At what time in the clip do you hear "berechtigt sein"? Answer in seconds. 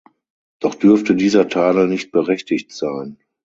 2.11-3.19